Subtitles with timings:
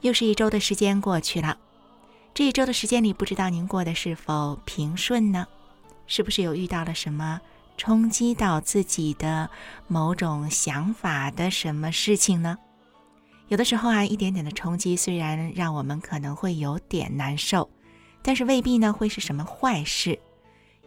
[0.00, 1.58] 又是一周的时间过去了，
[2.32, 5.46] 这一周的时间里，不知道您过得是否平顺呢？
[6.06, 7.40] 是不是有遇到了什么
[7.76, 9.50] 冲击到自己的
[9.86, 12.56] 某种想法的什么事情呢？
[13.48, 17.68] 有的时候啊，一点点的冲击虽然让我们可能会有点难受，
[18.22, 20.18] 但是未必呢会是什么坏事，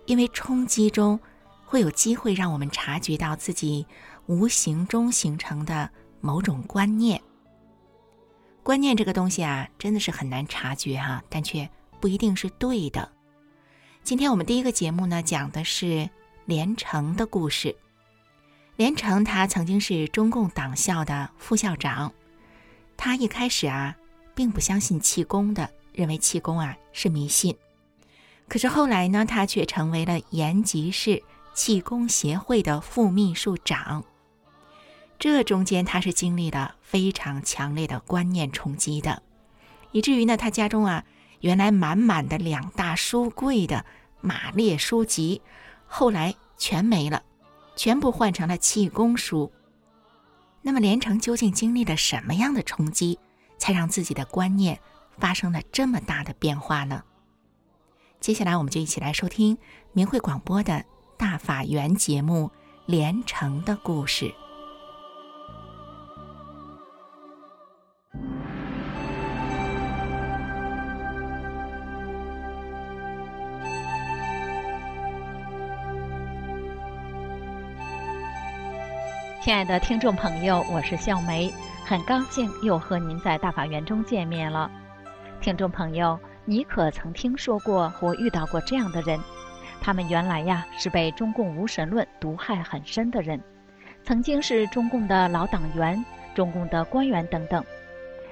[0.06, 1.20] 因为冲击中
[1.66, 3.86] 会有机会让我们察觉到自己
[4.28, 5.90] 无形中形成的
[6.22, 7.22] 某种观念。
[8.64, 11.67] 观念这个东西啊，真的是很难察觉哈，但却
[12.00, 13.12] 不一定是对的。
[14.03, 16.08] 今天我们第一个节目呢，讲的是
[16.45, 17.76] 连城的故事。
[18.76, 22.14] 连城他曾经是中共党校的副校长，
[22.98, 23.95] 他一开始啊，
[24.36, 27.56] 并不相信气功的，认为气功啊是迷信。
[28.48, 31.23] 可是后来呢，他却成为了延吉市
[31.56, 34.03] 气功协会的副秘书长。
[35.22, 39.22] 这中间他是经历了非常强烈的观念冲击的，
[39.92, 41.06] 以至于呢，他家中啊
[41.42, 43.86] 原来满满的两大书柜的
[44.20, 45.44] 马列书籍，
[45.86, 47.22] 后来全没了，
[47.76, 49.52] 全部换成了气功书。
[50.64, 53.20] 那么连城究竟经历了什么样的冲击，
[53.60, 54.80] 才让自己的观念
[55.20, 57.04] 发生了这么大的变化呢？
[58.20, 59.60] 接下来我们就一起来收听
[59.94, 60.84] 明慧广播的
[61.16, 62.48] 大法缘节目
[62.88, 64.26] 《连城的故事》。
[79.51, 81.51] 亲爱的听众朋友，我是笑梅，
[81.84, 84.72] 很高兴又和您在大法园中见面了。
[85.41, 89.19] 听众朋友，你可曾听说过或遇到过这样的人？
[89.81, 93.38] 他们原来呀是被中共无神论毒害很深的人，
[94.03, 96.01] 曾经是中共的老党员、
[96.33, 97.62] 中共的官员等等。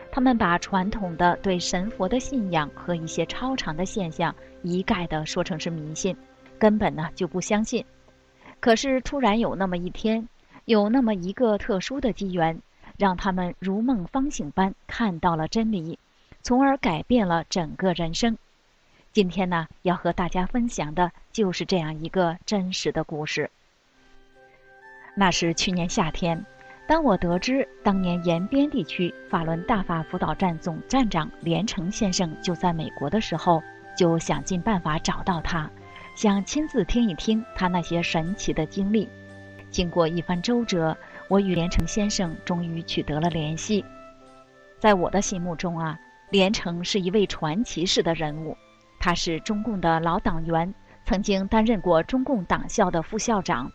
[0.10, 6.16] 他们把传统的对神佛的信仰和一些超常的现象一概的说成是迷信，
[6.58, 7.84] 根本呢就不相信。
[8.62, 10.26] 可是突然有那么一天。
[10.70, 12.62] 有那么一个特殊的机缘，
[12.96, 15.98] 让他们如梦方醒般看到了真理，
[16.44, 18.38] 从而改变了整个人生。
[19.12, 23.50] 今天呢，要和大家分享的就是这样一个真实的故事。
[25.16, 26.46] 那是去年夏天，
[26.88, 33.64] 当我得知当年延边地区法轮大法辅导站总站长连城先生就在美国的时候，
[33.98, 35.68] 就想尽办法找到他，
[36.14, 39.10] 想亲自听一听他那些神奇的经历。
[39.70, 40.98] 经过一番周折，
[41.28, 43.84] 我与连城先生终于取得了联系。
[44.80, 46.00] 在我的心目中啊，
[46.30, 48.56] 连城是一位传奇式的人物。
[49.00, 50.74] 他是中共的老党员，
[51.06, 53.72] 曾经担任过中共党校的副校长。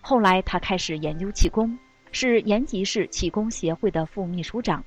[0.00, 1.78] 后来他开始研究气功，
[2.12, 4.84] 是延吉市气功协会的副秘书长。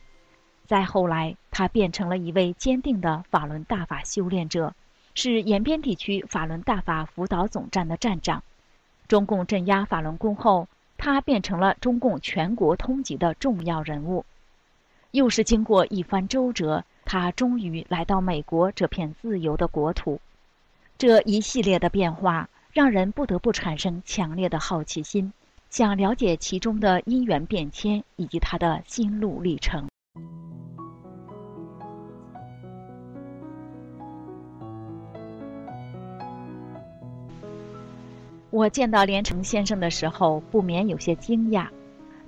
[0.66, 4.74] 再后来，他变成了一位坚定的法轮大法修炼者，
[5.16, 8.44] 是延边地区法轮大法辅导总站的站长。
[9.10, 14.24] 中共镇压法轮功后，他变成了中共全国通缉的重要人物。
[15.10, 20.22] 又是经过一番周折，他终于来到美国这片自由的国土。
[21.00, 25.34] 这一系列的变化，让人不得不产生强烈的好奇心，
[25.72, 29.88] 想了解其中的因缘变迁以及他的心路历程。
[38.52, 41.68] 我见到连城先生的时候，不免有些惊讶。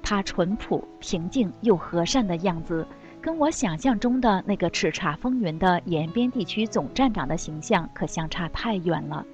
[0.04, 2.86] 他淳朴、平静又和善的样子，
[3.22, 9.26] 跟我想象中的那个叱咤风云的延边地区总站长的形象可相差太远了。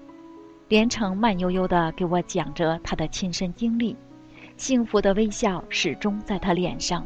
[0.69, 3.95] 连城慢悠悠地给我讲着他的亲身经历，
[4.57, 7.06] 幸福的微笑始终在他脸上。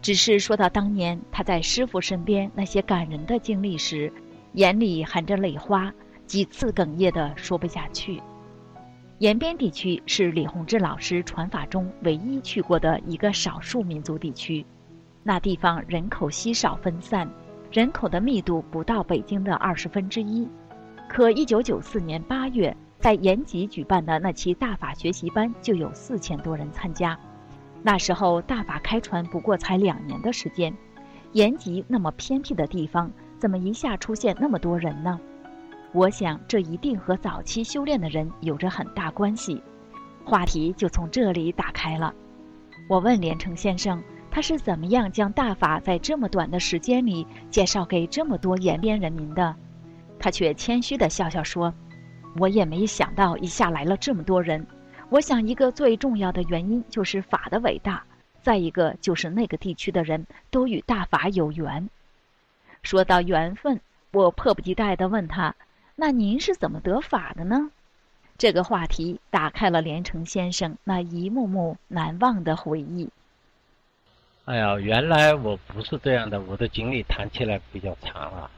[0.00, 4.12] 只是说到当年他在师傅身边那些感人的经历时，
[4.54, 5.92] 眼里含着泪花，
[6.26, 8.20] 几次哽咽的说不下去。
[9.22, 14.66] 延边地区是李洪志老师传法中唯一去过的一个少数民族地区，
[15.22, 17.30] 那地方人口稀少分散，
[17.70, 20.48] 人口的密度不到北京的二十分之一。
[21.08, 27.16] 可1994年8月在延吉举办的那期大法学习班就有四千多人参加。
[27.80, 30.74] 那时候大法开传不过才两年的时间，
[31.30, 33.08] 延吉那么偏僻的地方，
[33.38, 35.20] 怎么一下出现那么多人呢？
[35.92, 39.62] 我想这一定和早期修炼的人有着很大关系。
[40.24, 42.14] 话题就从这里打开了。
[42.88, 49.54] 我问连城先生，他是怎么样将大法在这么短的时间里介绍给这么多延边人民的？
[50.18, 51.72] 他却谦虚地笑笑说
[52.38, 54.64] ：“我也没想到一下来了这么多人。
[55.10, 58.02] 我想一个最重要的原因就是法的伟大，
[58.40, 61.88] 再一个就是那个地区的人都与大法有缘。”
[62.82, 63.80] 说到缘分，
[64.12, 65.54] 我迫不及待地问他
[66.02, 67.70] ：“那您是怎么得法的呢？”
[68.36, 73.08] 这个话题打开了连城先生那一幕幕难忘的回忆。
[74.46, 78.50] 哎呀，原来我不是这样的，我的经历谈起来比较长啊。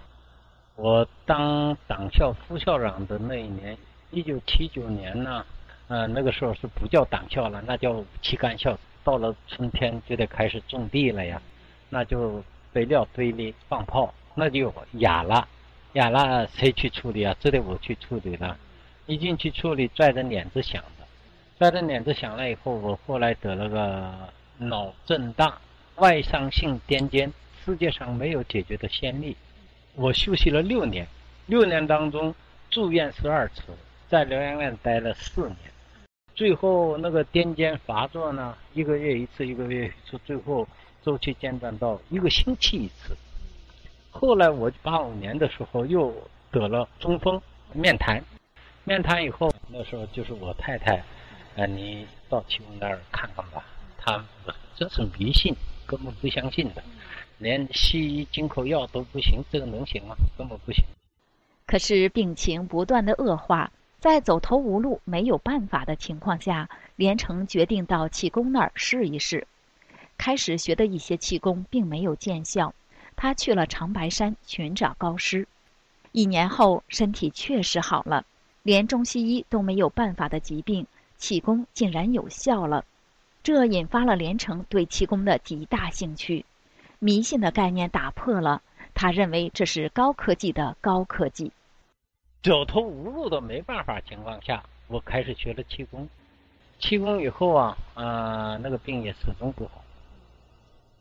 [0.77, 3.77] 我当党校副校长的那一年，
[4.11, 5.45] 一九七九年呢，
[5.89, 8.75] 呃，那个时候是不叫党校了，那叫旗干校。
[9.05, 11.43] 到了春天就得开始种地了呀，
[11.91, 12.43] 那就
[12.73, 15.47] 肥料堆里放炮，那就哑了，
[15.95, 17.35] 呀，那谁去处理啊？
[17.41, 18.57] 只得我去处理了。
[19.07, 21.07] 一进去处理，拽着脸子响的，
[21.59, 24.13] 拽着脸子响了以后，我后来得了个
[24.59, 25.57] 脑震荡、
[25.97, 27.31] 外伤性癫痫，
[27.65, 29.37] 世界上没有解决的先例。
[29.95, 31.07] 我休息了六年，
[31.47, 32.35] 六年当中
[32.71, 33.63] 住院十二次，
[34.09, 35.57] 在疗养院待了四年，
[36.35, 40.67] 最后那个癫痫发作呢，一个月一次，一个月一次，最后
[41.05, 43.17] 周期间断到一个星期一次。
[44.17, 46.15] 后来我八五年的时候又
[46.53, 48.23] 得了中风、面瘫。
[48.85, 51.03] 面瘫以后，那时候就是我太太，
[51.57, 53.65] 呃，你到气功那儿看看吧。
[53.99, 54.25] 他
[54.77, 55.53] 这是迷信，
[55.85, 56.85] 根本不相信的，
[57.39, 60.15] 连西医进口药都不行，这个能行吗？
[60.39, 60.85] 根本不行。
[61.67, 69.49] 可是病情不断的恶化，在走投无路、没有办法的情况下，连城决定到气功那儿试一试。
[70.17, 72.73] 开始学的一些气功并没有见效，
[73.17, 75.47] 他去了长白山寻找高师。
[76.13, 78.25] 一年后，身体确实好了。
[78.63, 80.87] 连中西医都没有办法的疾病，
[81.19, 82.85] 气功竟然有效了，
[83.43, 86.47] 这引发了连城对气功的极大兴趣。
[86.99, 88.63] 迷信的概念打破了，
[88.95, 91.53] 他认为这是高科技的高科技。
[92.43, 96.09] 走投无路的没办法情况下，我开始学了气功。
[96.79, 99.84] 气功以后啊，啊，那个病也始终不好。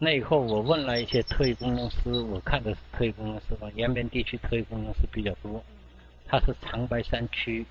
[0.03, 5.63] 那以后我问了一些特异功能师，我看的是特异功能师吧，延边地区特异功能师比较多。
[6.27, 7.65] 他是长白山区，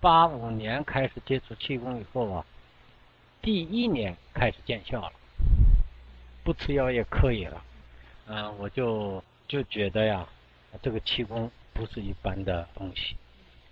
[0.00, 2.46] 八五年开始接触气功以后啊，
[3.42, 5.12] 第一年开始见效了，
[6.42, 7.62] 不吃药也可以了，
[8.28, 10.26] 嗯，我就就觉得呀，
[10.80, 13.16] 这个气功不是一般的东西。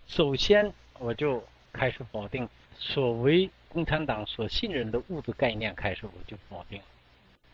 [0.06, 1.42] 首先，我就
[1.72, 6.84] 开始否定所谓共产党所信任的物质概念，开始我就否定了，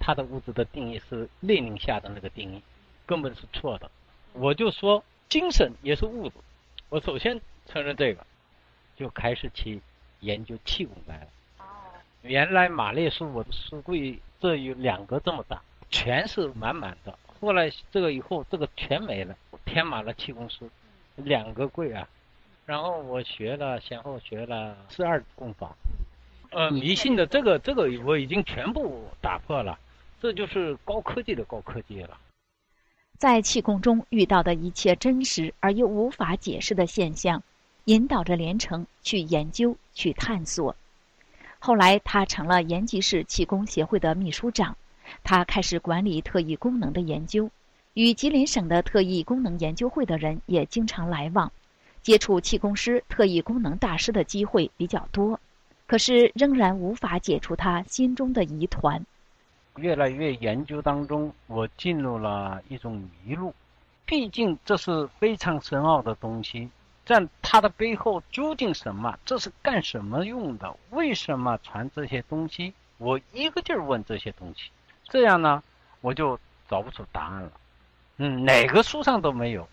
[0.02, 2.60] 他的物质的定义是列宁下的那个定义，
[3.06, 3.88] 根本是错的。
[4.34, 5.02] 我就说。
[5.28, 6.34] 精神也是物质，
[6.90, 8.26] 我首先承认这个，
[8.94, 9.80] 就开始去
[10.20, 11.26] 研究气功来了。
[11.60, 11.64] 哦
[12.20, 17.18] 原来马列书我的书柜这有两个这么大，全是满满的。
[17.40, 19.34] 后来这个以后这个全没了，
[19.64, 20.68] 填满了气功书，
[21.16, 22.06] 两个柜啊。
[22.66, 25.74] 然后我学了，先后学了十二功法。
[26.50, 29.78] 呃，迷信的这个这个我已经全部打破了，
[30.22, 32.16] 这就是高科技的高科技了。
[33.18, 37.42] 在气功中遇到的一切真实而又无法解释的现象，
[37.86, 40.76] 引导着连城去研究、去探索。
[41.58, 44.76] 后来，他成了延吉市气功协会的秘书长，
[45.24, 47.50] 他开始管理特异功能的研究，
[47.94, 51.50] 与吉林省的特异功能研究会的人也经常来往，
[52.00, 55.40] 接触气功师、特异功能大师的机会比较多。
[55.88, 59.04] 可是，仍然无法解除他心中的疑团。
[59.76, 63.54] 越来越研究当中，我进入了一种迷路。
[64.04, 66.68] 毕竟这是非常深奥的东西，
[67.06, 69.18] 在它的背后究竟什么？
[69.24, 70.76] 这是干什么用的？
[70.90, 72.74] 为什么传这些东西？
[72.98, 74.70] 我一个劲儿问这些东西，
[75.04, 75.62] 这样呢，
[76.02, 76.38] 我就
[76.68, 77.52] 找不出答案了。
[78.18, 79.66] 嗯，哪个书上都没有。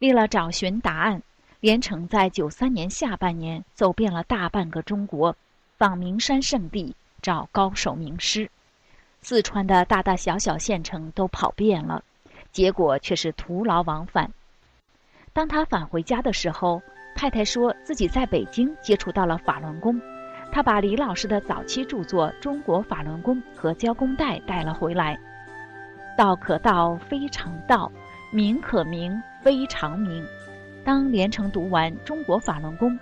[0.00, 1.22] 为了找寻答案，
[1.60, 5.34] 连城在九三年下半年走遍了大半个中国，
[5.78, 8.50] 访名山圣地，找高手名师。
[9.28, 12.04] 四川的大大小小县城都跑遍了，
[12.52, 14.30] 结果却是徒劳往返。
[15.32, 16.80] 当他返回家的时候，
[17.16, 20.00] 太太说自己在北京接触到了法轮功，
[20.52, 25.18] 他把李老师的早期著作《中国法轮功》和胶弓带带了回来。
[26.16, 27.90] 道可道，非常道；
[28.30, 30.24] 名可名，非常名。
[30.84, 32.92] 当连城读完《中国法轮功》，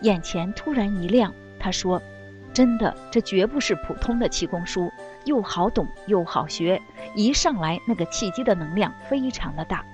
[0.00, 1.30] 眼前突然一亮，
[1.60, 2.00] 他说
[2.54, 4.90] ：“真的，这绝不是普通的气功书。”
[5.26, 6.80] 又好懂又好学，
[7.14, 9.84] 一上来那个契机的能量非常的大。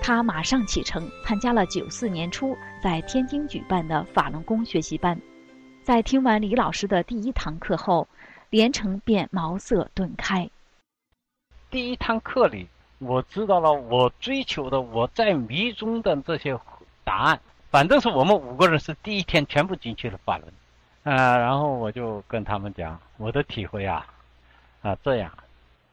[0.00, 5.20] 他马上启程，参加了九四年初在天津举办的法轮功学习班。
[5.82, 8.06] 在听完李老师的第一堂课后，
[8.50, 10.48] 连城便茅塞顿开。
[11.70, 12.68] 第一堂课里，
[12.98, 16.58] 我知道了我追求的、我在迷中的这些
[17.02, 17.40] 答案。
[17.70, 20.52] 反正是我们五个人是第一天全部进去了法轮，
[21.02, 24.06] 啊，然后我就跟他们讲我的体会啊，
[24.82, 25.32] 啊，这样，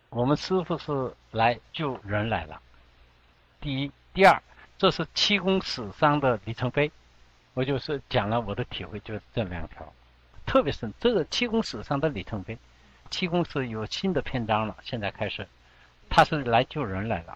[0.10, 2.62] 我们师傅是来救人来了。
[3.60, 4.42] 第一，第二，
[4.77, 6.92] 这是气功史上的里程碑，
[7.54, 9.92] 我就是讲了我的体会，就是这两条，
[10.46, 12.58] 特别是这个气功史上的里程碑，
[13.10, 15.48] 气功是有新的篇章了，现在开始，
[16.10, 17.36] 他是来救人来了，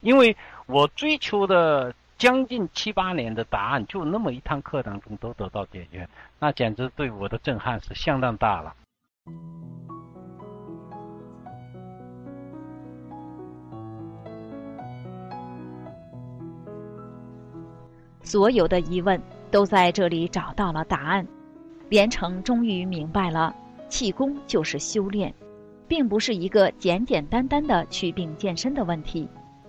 [0.00, 0.34] 因为
[0.64, 8.74] 我追求的将近七八年的答案，就那么一堂课当中都得到解决，那简直对我的震撼是相当大了。
[18.26, 21.24] 所有的疑问都在这里找到了答案，
[21.88, 23.54] 连城终于明白了，
[23.88, 25.32] 气功就是修炼，
[25.86, 29.28] 并不是一个简简单单的祛病健身的问题。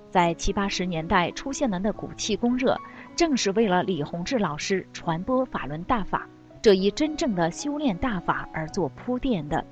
[0.10, 2.76] 在七八十年代出现的那股气功热，
[3.16, 6.28] 正是为了李洪志老师传播法轮大法
[6.60, 9.64] 这一真正的修炼大法而做铺垫的。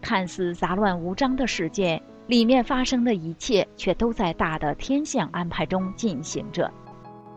[0.00, 6.68] 看似杂乱无章的世界，里面发生的一切却都在大的天象安排中进行着。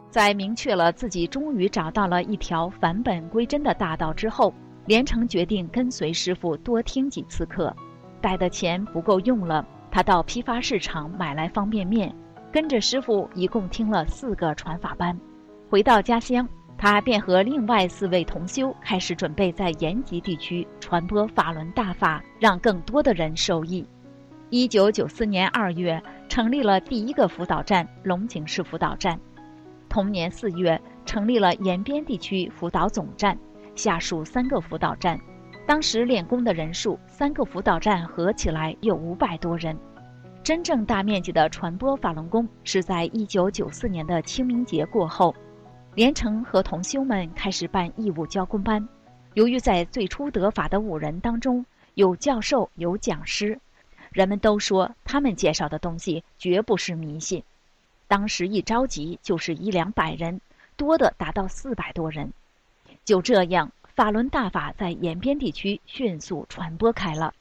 [0.09, 4.53] 在明确了自己终于找到了一条返本归真的大道之后，
[4.85, 7.75] 连城决定跟随师傅多听几次课。
[8.19, 12.13] 带的钱不够用了，他到批发市场买来方便面，
[12.51, 15.15] 跟着师傅一共听了四个传法班。
[15.69, 16.47] 回到家乡，
[16.77, 23.85] 他便和另外四位同修开始准备在延吉地区传播法轮大法，让更多的人受益。
[24.49, 29.19] 一九九四年二月，成立了第一个辅导站——龙井市辅导站。
[29.97, 33.35] 同年四月，成立了延边地区辅导总站，
[33.75, 35.19] 下属三个辅导站。
[35.65, 39.75] 当时练功的人数，三个辅导站合起来有五百多人。
[40.43, 45.33] 真正大面积的传播法轮功是在一九九四年的清明节过后，
[45.95, 48.87] 连城和同修们开始办义务教功班。
[49.33, 53.59] 由于在最初得法的五人当中有教授有讲师，
[54.11, 57.43] 人们都说他们介绍的东西绝不是迷信。
[58.07, 60.39] 当时一着急就是一两百人，
[60.75, 62.31] 多的达到四百多人。
[63.03, 67.33] 就这样，法轮大法在延边地区迅速传播开了。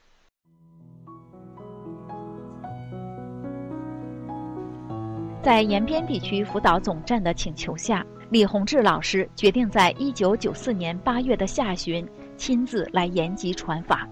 [5.43, 12.05] 在延边地区辅导总站的请求下，李洪志老师决定在一九九四年八月的下旬
[12.37, 14.09] 亲自来延吉传法。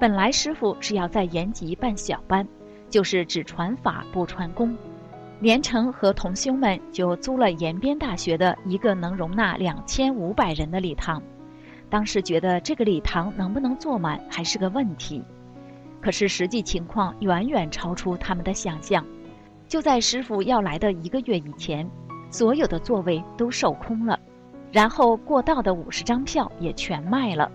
[0.00, 2.44] 本来师傅是要在延吉办小班，
[2.90, 4.76] 就是只传法不传功。
[5.38, 11.22] 连城和同修们就租了延边大学的一个能容纳两千五百人的礼堂，
[11.90, 15.22] 当时觉得这个礼堂能不能坐满还是个问题，
[16.00, 19.04] 可是实际情况远远超出他们的想象。
[19.68, 21.86] 就在师傅要来的一个月以前，
[22.30, 24.18] 所有的座位都售空了，
[24.72, 27.50] 然后过道的五十张票也全卖了。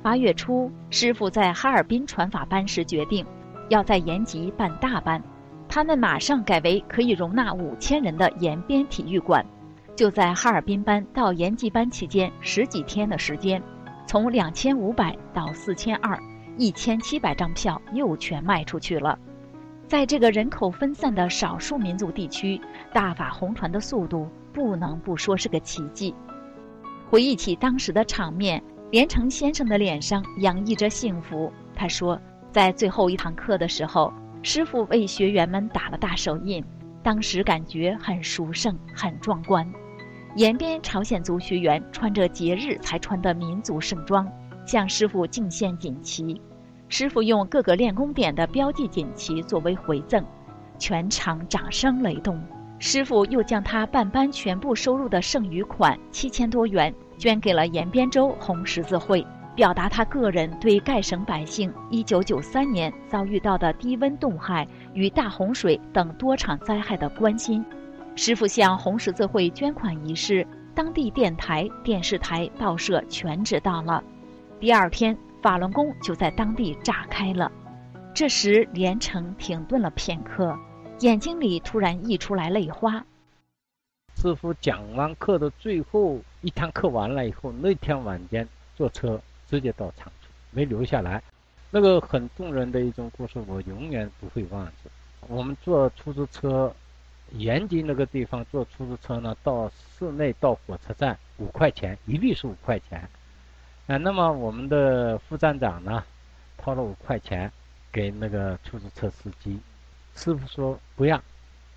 [0.00, 3.26] 八月初，师傅在哈尔滨传法班时决定，
[3.68, 5.20] 要在延吉办大班。
[5.76, 9.44] 他们马上改为可以容纳五千人的延边体育馆。
[9.94, 13.62] 就在哈尔滨班到延吉班期间十几天的时间，
[14.06, 16.18] 从两千五百到四千二，
[16.56, 19.18] 一千七百张票又全卖出去了。
[19.86, 22.58] 在这个人口分散的少数民族地区，
[22.90, 26.14] 大法红船的速度不能不说是个奇迹。
[27.10, 31.52] 回忆起当时的场面，连城先生的脸上洋溢着幸福。
[31.74, 32.18] 他说，
[32.50, 34.10] 在最后一堂课的时候。
[34.42, 36.64] 师傅为学员们打了大手印，
[37.02, 39.66] 当时感觉很殊胜、很壮观。
[40.36, 44.30] 延边朝鲜族学员穿着节日才穿的民族盛装，
[44.66, 46.40] 向师傅敬献锦旗。
[46.88, 50.24] 师傅用各个练功点的标记锦旗作为回赠，
[50.78, 52.40] 全场掌声雷动。
[52.78, 59.26] 师傅又将他办班全部收入的剩余款七千多元捐给了延边州红十字会。
[59.56, 67.64] 表达他个人对盖省百姓1993年遭遇到的低温冻害与大洪水等多场灾害的关心。
[68.16, 74.04] 师傅向红十字会捐款一事，当地电台、电视台、报社全知道了。
[74.60, 77.50] 第二天，法轮功就在当地炸开了。
[78.14, 80.54] 这时，连城停顿了片刻，
[81.00, 83.02] 眼睛里突然溢出来泪花。
[84.16, 89.18] 师傅讲完课的最后一堂课完了以后，那天晚间坐车。
[89.48, 91.22] 直接到长春，没留下来。
[91.70, 94.90] 那个很动人的一种故事，我永远不会忘记。
[95.28, 96.72] 我们坐出租车，
[97.32, 103.08] 延吉那个地方坐出租车呢，到市内到火车站五块钱，一律是五块钱。
[103.88, 106.04] 啊，那么我们的副站长呢，
[106.56, 107.50] 掏了五块钱
[107.92, 109.58] 给那个出租车司机，
[110.14, 111.20] 师傅说不要，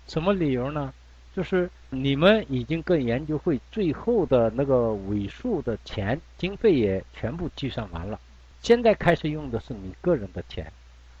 [0.06, 0.92] 什么理由呢？
[1.34, 8.18] 就是你们已经跟研究会最后的那个尾数的钱经费也全部计算完了，
[8.62, 10.72] 现在开始用的是你个人的钱，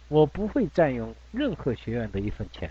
[0.06, 2.70] 我不会占用任何学员的一分钱，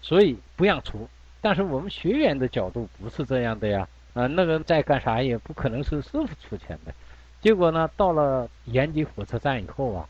[0.00, 1.08] 所以不让出。
[1.40, 6.94] 但是我们学员的角度不是这样的呀，啊，那个在干啥也不可能是师傅出钱的。
[7.40, 10.08] 结果呢，到了延吉火车站以后啊，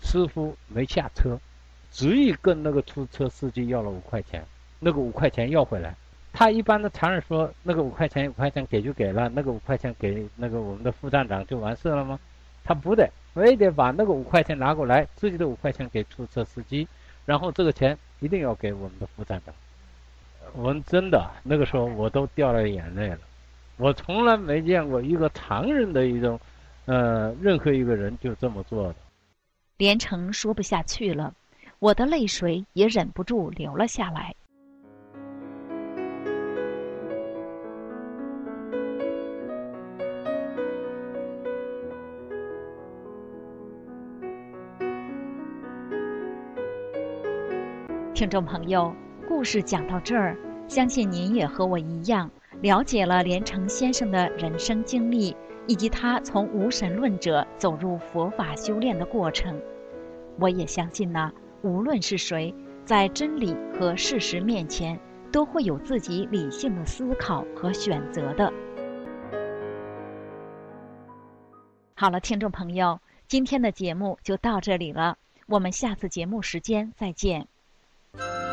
[0.00, 1.40] 师傅没下车，
[1.90, 4.46] 执意跟那个出租车司机要了五块钱，
[4.78, 5.96] 那个五块钱要回来。
[6.32, 12.18] 他一般的常人说，那个五块钱五块钱给就给了，那个五块钱给那个我们的副站长就完事了吗？
[12.64, 16.86] 他不得，非得把那个五块钱拿过来，自己的五块钱给出租车司机，
[17.24, 19.54] 然后这个钱一定要给我们的副站长。
[20.54, 23.18] 我们真的那个时候我都掉了眼泪了，
[23.76, 26.38] 我从来没见过一个常人的一种。
[26.90, 28.94] 呃，任何一个人就这么做的。
[29.76, 31.34] 连城说不下去了，
[31.80, 34.34] 我的泪水也忍不住流了下来。
[48.18, 48.92] 听众朋友，
[49.28, 52.28] 故事讲到这儿，相信您也和我一样，
[52.62, 55.36] 了解了连城先生的人生经历。
[55.68, 59.56] 以及他从无神论者走入佛法修炼的过程，
[60.40, 61.30] 我也相信呢。
[61.62, 62.52] 无论是谁，
[62.84, 64.98] 在真理和事实面前，
[65.30, 68.52] 都会有自己理性的思考和选择的。
[71.94, 77.46] 好了，听众朋友，今天的节目就到这里了，我们下次节目时间再见。
[78.18, 78.47] 法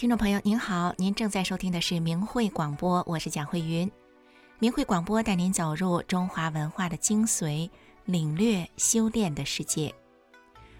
[0.00, 3.92] 听众朋友您好，您正在收听的是明慧广播，我是蒋慧云。
[4.58, 7.68] 明慧广播带您走入中华文化的精髓，
[8.06, 9.94] 领略修炼的世界。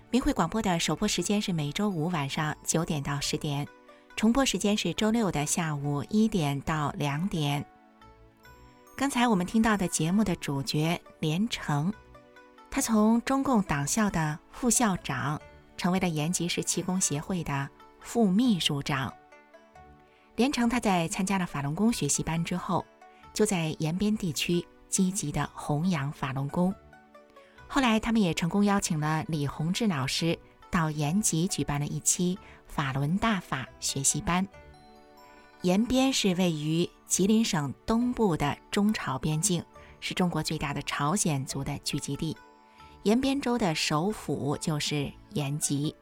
[0.09, 3.69] 明慧广播的首播时间是每周五晚上九点到十点，
[4.17, 7.63] 重播时间是周六的下午一点到两点。
[8.97, 11.93] 刚才我们听到的节目的主角连城，
[12.71, 15.39] 他从中共党校的副校长，
[15.77, 17.69] 成为了延吉市气功协会的。
[18.01, 19.13] 副秘书长
[20.37, 22.85] 连城，他在参加了法轮功学习班之后，
[23.33, 26.75] 就在延边地区积极的弘扬法轮功。
[27.69, 30.37] 后来，他们也成功邀请了李洪志老师
[30.71, 34.47] 到延吉举办了一期法轮大法学习班。
[35.63, 39.63] 延边是位于吉林省东部的中朝边境，
[40.01, 42.35] 是中国最大的朝鲜族的聚集地。
[43.03, 45.95] 延边州的首府就是延吉。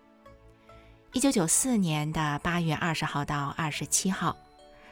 [1.14, 4.36] 一九九四年的八月二十号到二十七号，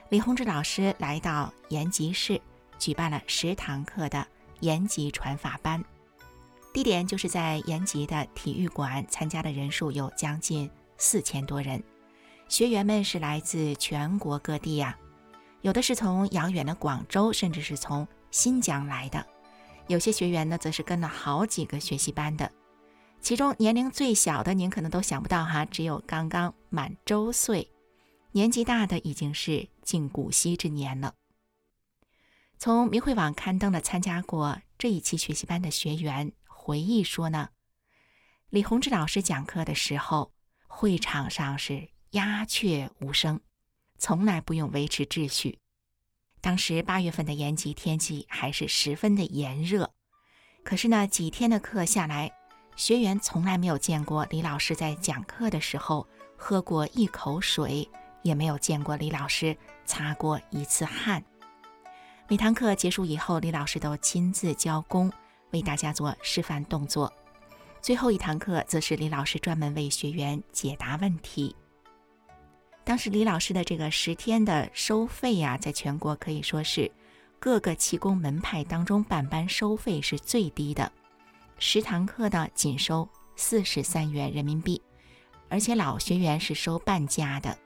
[0.09, 2.41] 李洪志老师来到延吉市，
[2.79, 4.27] 举办了十堂课的
[4.61, 5.85] 延吉传法班，
[6.73, 11.83] 地点就是在延吉的体育馆，参加的人数有将近四千多人，
[12.49, 14.97] 学员们是来自全国各地呀，
[15.61, 19.25] 有的是从遥远的广州，甚至是从新疆来的，
[19.87, 22.51] 有些学员呢，则是跟了好几个学习班的。
[23.21, 27.69] 其中年龄最小的，您可能都想不到哈，只有刚刚满周岁；
[28.31, 31.15] 年纪大的已经是近古稀之年了。
[32.57, 37.51] 从明慧网刊登了参加过这一期学习班的学员回忆说呢，
[38.49, 40.33] 李洪志老师讲课的时候，
[40.69, 43.41] 会场上是鸦雀无声，
[43.99, 45.59] 从来不用维持秩序。
[46.41, 49.93] 当时八月份的延吉天气还是十分的炎热，
[50.63, 52.33] 可是呢，几天的课下来。
[52.77, 57.89] 学员从来没有见过李老师在讲课的时候喝过一口水，
[58.21, 61.25] 也没有见过李老师擦过一次汗。
[62.29, 65.11] 每堂课结束以后，李老师都亲自教功，
[65.53, 67.11] 为大家做示范动作。
[67.81, 71.57] 最后一堂课则是李老师专门为学员解答问题。
[72.85, 76.91] 当时李老师的这个十天的收费呀，在全国可以说是
[77.39, 80.93] 各个气功门派当中办班收费是最低的。
[81.59, 84.81] 十堂课呢，仅收四十三元人民币，
[85.49, 87.57] 而且老学员是收半价的。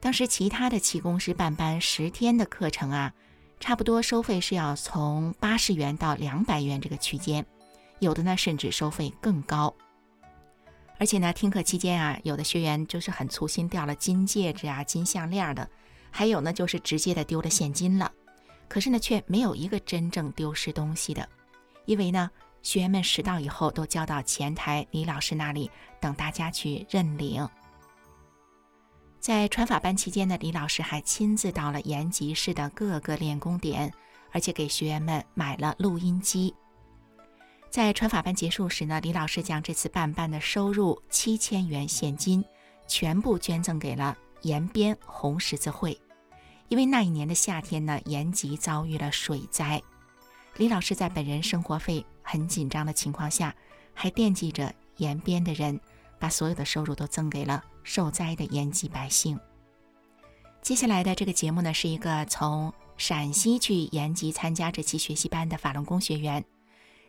[0.00, 3.14] 当时其他的气功师办班十天的课程啊，
[3.60, 7.46] 差不多收费是要从八十元到两百元这个区间，
[8.00, 9.72] 有的呢甚至收费更高。
[10.98, 15.68] 而且呢，听课期间啊，有的学员就是很粗心掉了金戒指啊、金项链的，
[16.10, 18.10] 还有呢就是直接的丢了现金了。
[18.68, 21.28] 可是呢，却没有一个真正丢失东西的，
[21.84, 22.28] 因为呢。
[22.62, 27.48] 学员们拾到以后，都交到前台李老师那里，等大家去认领。
[29.20, 33.92] 在传法班期间呢，李老师还亲自到了延吉市的各个练功点，
[34.32, 36.54] 而且给学员们买了录音机。
[37.70, 42.44] 在传法班结束时呢，李老师将这次办班的收入七千元现金
[42.86, 46.00] 全部捐赠给了延边红十字会，
[46.68, 49.82] 因为那一年的夏天呢，延吉遭遇了水灾。
[50.56, 53.56] 李老师在本人生活费很紧张的情况下，
[53.94, 55.80] 还惦记着延边的人，
[56.18, 59.40] 把所有的收入都赠给了受灾的延吉百姓。
[60.60, 66.44] 接下来的这个节目呢，是一个从陕西去延吉参加这期学习班的法轮功学员，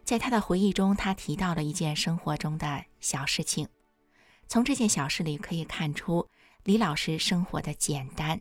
[0.06, 3.68] 在他的回忆中，他提到了一件生活中的小事情。
[4.48, 6.26] 从这件小事里可以看出，
[6.64, 8.40] 李老师生活的简单，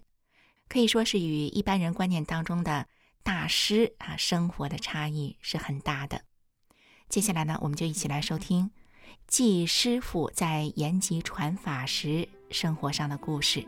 [0.68, 2.86] 可以说是与一般人观念当中的。
[3.24, 6.22] 大师啊，生活的差异是很大的。
[7.09, 8.71] 接下来呢，我们就一起来收听
[9.27, 13.64] 季师傅在延吉传法时生活上的故事。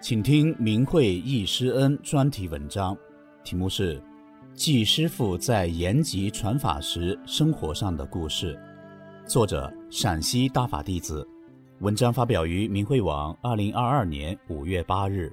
[0.00, 2.96] 请听明慧易师恩专题文章，
[3.44, 3.98] 题目是
[4.54, 8.58] 《季师傅在延吉传法时生活上的故事》。
[9.28, 11.28] 作者：陕西大法弟子，
[11.80, 15.32] 文章发表于明慧网，二零二二年五月八日。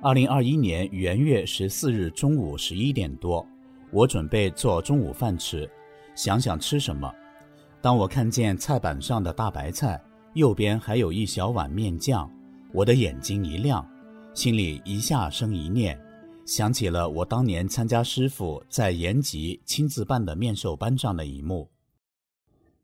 [0.00, 3.44] 二零二一年元月十四日中午十一点多，
[3.90, 5.68] 我准备做中午饭吃，
[6.14, 7.12] 想想吃什么。
[7.80, 10.00] 当我看见菜板上的大白菜，
[10.34, 12.30] 右边还有一小碗面酱，
[12.72, 13.84] 我的眼睛一亮，
[14.34, 16.00] 心里一下生一念。
[16.46, 21.68] 想起了我当年参加师傅在延吉亲自办的面授班上的一幕。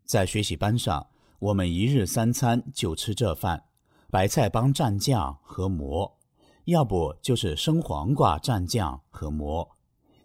[0.04, 1.06] 在学习班上，
[1.38, 3.62] 我们一日三餐就吃这饭，
[4.10, 6.18] 白菜帮蘸酱和馍，
[6.64, 9.76] 要不就是生黄瓜蘸酱和馍。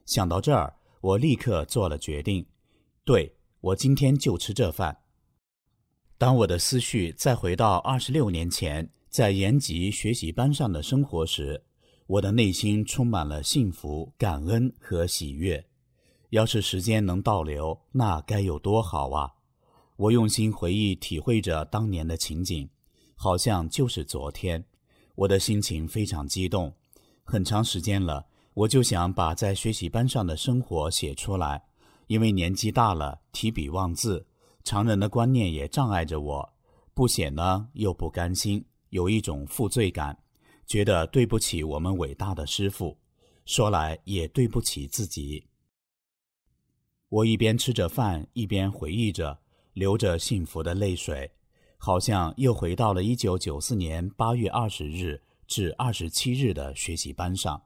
[0.08, 2.44] 想到这儿，我立刻做了决定，
[3.06, 4.98] 对我今天就吃这饭。
[6.18, 11.64] 当我的思绪再回到二十六年前在延吉学习班上的生活时，
[12.08, 15.64] 我的内心充满了幸福、感恩和喜悦。
[16.30, 19.34] 要是时间能倒流，那该有多好啊！
[19.98, 22.70] 我用心回忆，体会着当年的情景，
[23.16, 24.64] 好像就是昨天。
[25.16, 26.74] 我的心情非常激动。
[27.26, 31.62] 很长时间了，我就想把在学习班上的生活写出来，
[32.08, 34.26] 因为年纪大了，提笔忘字，
[34.64, 36.54] 常人的观念也障碍着我。
[36.94, 40.18] 不写呢，又不甘心，有一种负罪感。
[40.68, 42.98] 觉得对不起我们伟大的师傅，
[43.46, 45.48] 说来也对不起自己。
[47.08, 49.40] 我一边吃着饭，一边回忆着，
[49.72, 51.32] 流着幸福的泪水，
[51.78, 57.64] 好像又回到了一九九四年八月二十日至二十七日的学习班上。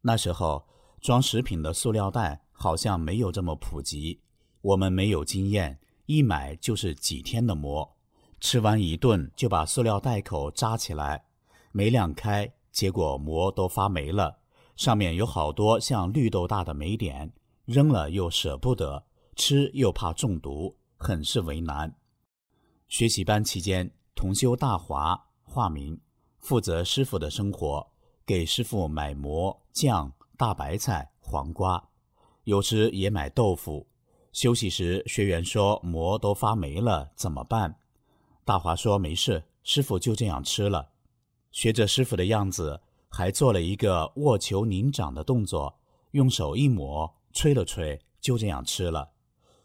[0.00, 0.66] 那时候
[1.00, 4.20] 装食品的塑料袋好像没有这么普及，
[4.60, 7.96] 我们没有经验，一买就是几天的馍，
[8.40, 11.27] 吃完一顿就把塑料袋口扎起来。
[11.72, 14.38] 没晾开，结果馍都发霉了，
[14.76, 17.32] 上面有好多像绿豆大的霉点，
[17.64, 19.04] 扔了又舍不得，
[19.36, 21.94] 吃又怕中毒，很是为难。
[22.88, 26.00] 学习班期间，同修大华（化名）
[26.40, 27.86] 负责师傅的生活，
[28.24, 31.88] 给师傅买馍、酱、大白菜、黄瓜，
[32.44, 33.86] 有时也买豆腐。
[34.32, 37.78] 休息时，学员说馍都发霉了，怎么办？
[38.44, 40.90] 大华说没事，师傅就这样吃了。
[41.50, 45.78] 学着师傅的样子，还做了一个握球拧掌的动作，
[46.12, 49.10] 用手一抹，吹了吹，就这样吃了。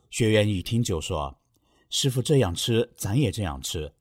[0.10, 1.38] 学员一听就说
[1.90, 3.92] ：“师傅这样吃，咱也这样吃。”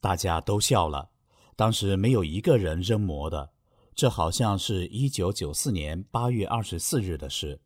[0.00, 1.10] 大家都笑了。
[1.56, 3.50] 当时没有一个人扔馍的，
[3.94, 7.58] 这好像是一九九四年八月二十四日的事。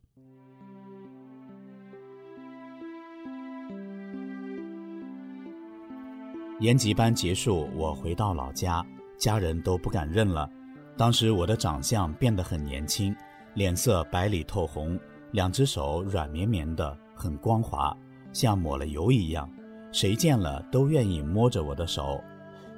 [6.61, 8.85] 延吉班结束，我回到老家。
[9.21, 10.49] 家人都不敢认了。
[10.97, 13.15] 当时我的长相变得很年轻，
[13.53, 17.95] 脸色白里透红，两只手软绵绵的，很光滑，
[18.33, 19.47] 像抹了油一样。
[19.91, 22.19] 谁见了都愿意摸着我的手。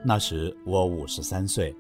[0.04, 1.74] 那时我五十三岁。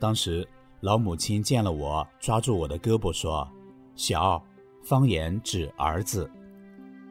[0.00, 0.46] 当时
[0.80, 3.48] 老母亲见了我，抓住我的胳膊说
[3.94, 4.42] ：“小，
[4.82, 6.28] 方言指儿子，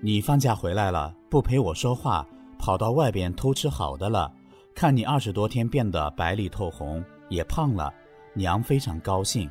[0.02, 2.28] 你放假回来了，不陪我说话，
[2.60, 4.30] 跑到外边偷吃好的了。”
[4.82, 7.94] 看你二十多天变得白里透红，也胖了，
[8.34, 9.48] 娘非常高兴。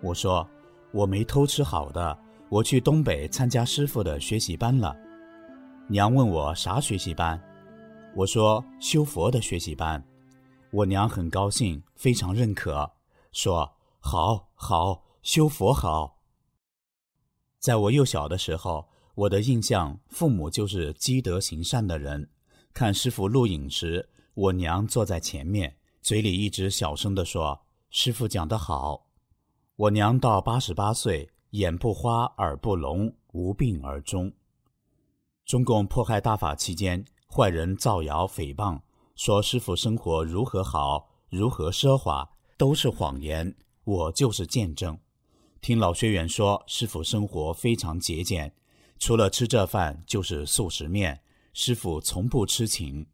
[0.00, 0.48] 我说
[0.92, 2.16] 我没偷吃好的，
[2.48, 4.96] 我去东北参加师傅的学习班了。
[5.88, 7.42] 娘问我啥学习班，
[8.14, 10.00] 我说修佛的学习班。
[10.70, 12.88] 我娘很高兴，非常认可，
[13.32, 16.20] 说好好修佛好。
[17.58, 22.30] 在我幼小的时候，我的印象，父母就是积德行善的人。
[22.72, 24.08] 看师傅录影时，
[24.40, 29.06] 我娘坐在前面，嘴里一直小声地说：“师傅讲得好。”
[29.76, 34.32] 我娘到八十八岁，眼不花，耳不聋，无病而终。
[35.44, 38.80] 中共迫害大法期间，坏人造谣诽谤，
[39.14, 42.26] 说师傅生活如何好，如何奢华，
[42.56, 43.54] 都是谎言。
[43.84, 44.98] 我就是见证。
[45.60, 48.54] 听老学员说，师傅生活非常节俭，
[48.98, 51.20] 除了吃这饭就是素食面。
[51.52, 53.06] 师傅从不吃情。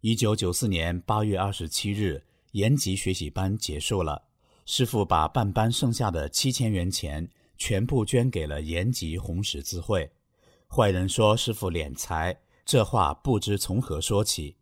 [0.00, 4.22] 一九九四年八月二十七日，延吉学习班结束了。
[4.64, 10.08] 师傅把半班剩下的七千元钱全部捐给了延吉红十字会。
[10.68, 14.56] 坏人说师傅敛财，这话不知从何说起。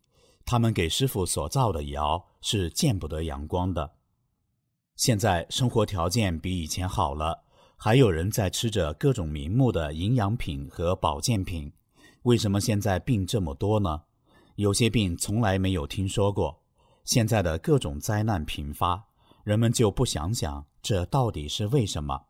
[0.46, 3.92] 他们给师傅所造的谣是见不得阳光的。
[4.94, 7.44] 现在生活条件比以前好了，
[7.76, 11.70] 还有人在吃着各种名目的营养品和保健品。
[12.22, 14.04] 为什么现在病这么多呢？
[14.56, 16.62] 有些病从来没有听说过。
[17.04, 19.02] 现在的各种灾难频发，
[19.44, 22.20] 人们就不想想这到底是为什么？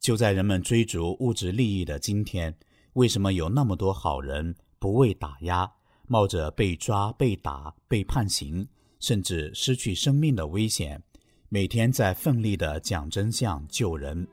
[0.00, 2.56] 就在人们追逐物质利益的今天，
[2.94, 5.70] 为什么有那么多好人不畏打压，
[6.06, 8.66] 冒着被抓、被打、被判刑，
[9.00, 11.02] 甚至失去生命的危险，
[11.48, 14.26] 每天在奋力的讲真相、救人？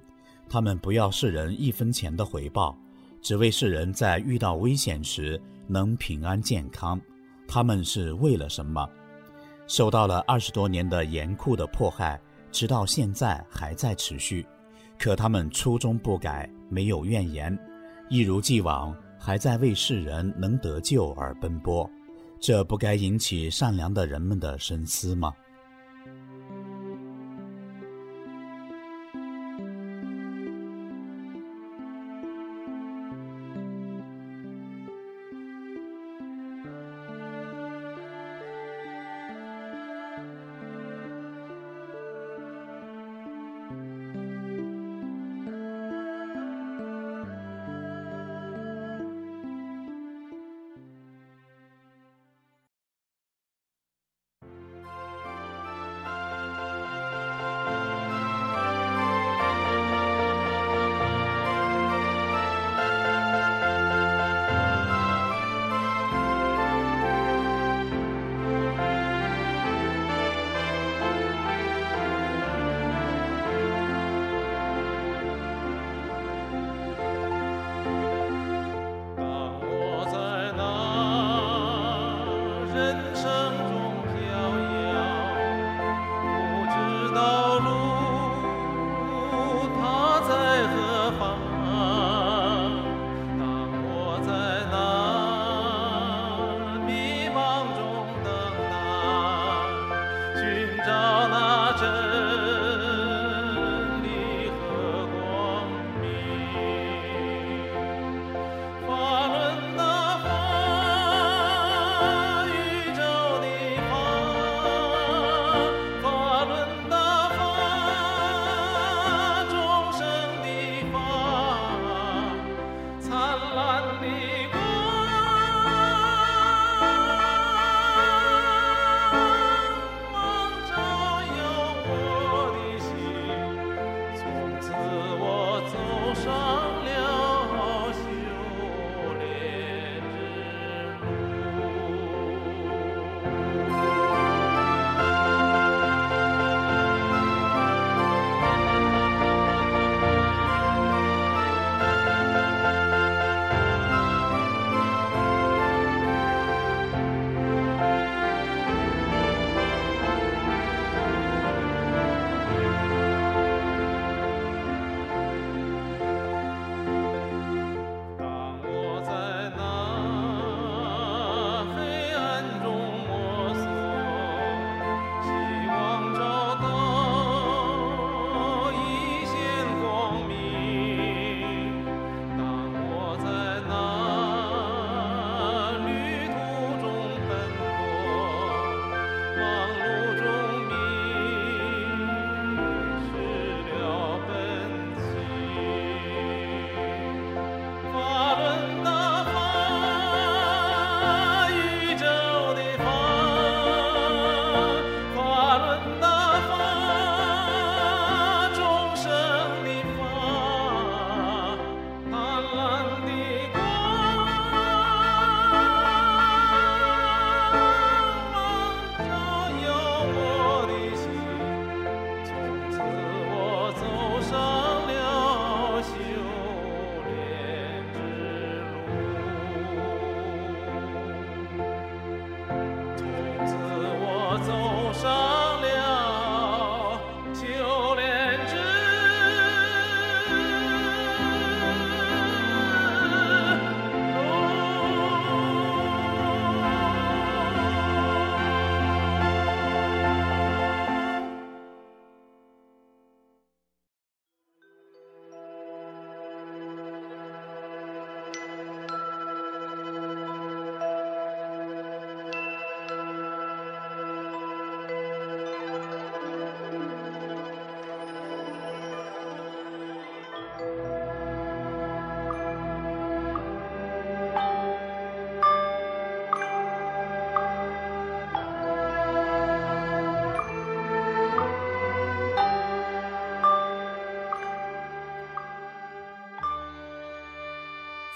[0.48, 2.78] 他们不要世人一分钱的回报。
[3.24, 7.00] 只为世人在遇到危险时能平安健康，
[7.54, 8.90] 他们是为了什么？
[9.68, 12.20] 受到了二十多年的严酷的迫害，
[12.52, 14.44] 直到现在还在持续。
[14.98, 17.56] 可他们初衷不改，没有怨言，
[18.10, 21.88] 一如既往，还在为世人能得救而奔波。
[22.40, 25.32] 这不该引起善良的人们的深思吗？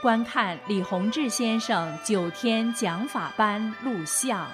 [0.00, 4.48] 观看李洪志先生九天讲法班录像。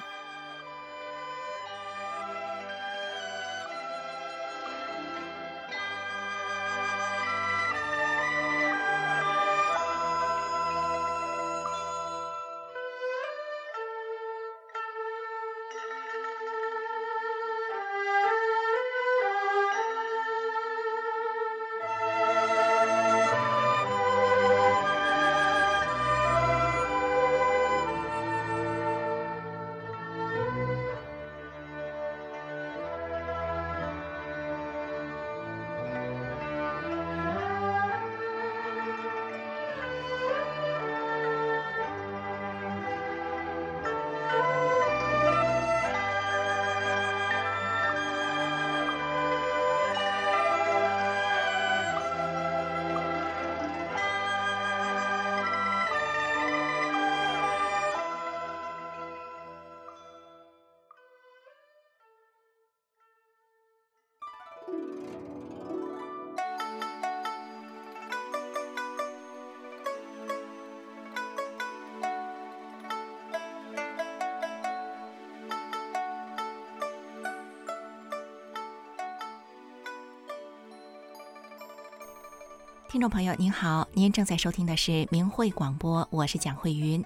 [82.95, 87.05] 听众朋友您好，您正在收听的是明慧广播，我是蒋慧云。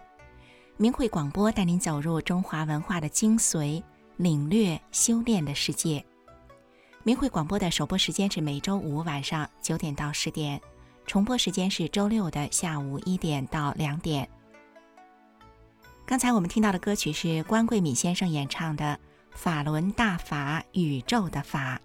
[0.76, 3.82] 明慧广播带您走入中华文化的精髓，
[4.18, 6.04] 领略修炼的世界。
[7.04, 10.60] 明慧广播的首播时间是每周五晚上九点到十点，
[11.06, 14.28] 重播时间是周六的下午一点到两点。
[16.04, 18.84] 刚才我们听到的歌曲是关桂敏先生演唱的
[19.30, 21.76] 《法轮大法宇宙的法》。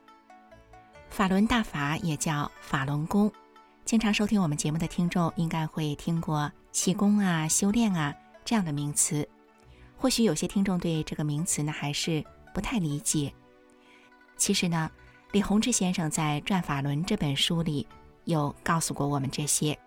[1.10, 3.32] 法轮大法也叫法轮功。
[3.86, 8.16] 经常收听我们节目的听众应该会听过气功啊、修炼啊
[8.46, 9.28] 这样的名词。
[9.98, 12.24] 或许有些听众对这个名词呢还是
[12.54, 13.32] 不太理解。
[14.38, 14.90] 其实呢，
[15.32, 17.86] 李洪志先生在《转法轮》这本书里
[18.24, 19.78] 有告诉过我们这些。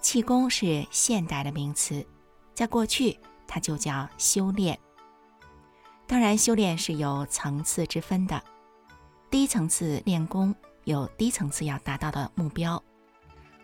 [0.00, 2.06] 气功是现代的名词，
[2.54, 4.78] 在过去它就叫修炼。
[6.06, 8.40] 当然，修炼是有层次之分的。
[9.30, 10.54] 低层次练功
[10.84, 12.82] 有低层次要达到的目标。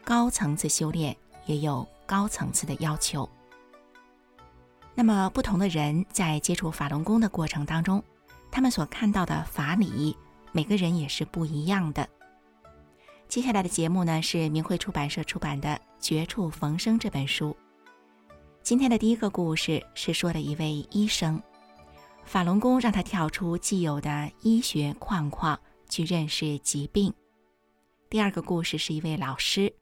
[0.05, 3.29] 高层次修炼也有高层次的要求。
[4.95, 8.05] 那么，不同的人在接触法轮功的过程当中，
[8.51, 10.17] 他们所看到的法理
[10.53, 12.09] 每个人也是不一样的。
[13.29, 17.57] 接下来的节目呢，是明慧出版社出版的《绝处逢生》这本书。
[18.63, 21.43] 今天的第一个故事是说的一位医生，
[22.25, 27.13] 法轮功让他跳出既有的医学框框，去认识疾病。
[28.09, 29.75] 第二个故事是一位老师，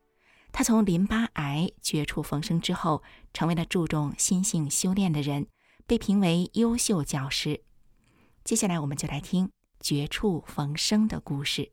[0.53, 5.47] 他从淋巴癌绝处逢生之后，成为了注重心性修炼的人，
[5.87, 7.63] 被评为优秀教师。
[8.45, 9.51] 接下来，我们就来听
[9.81, 11.73] 绝处逢生的故事。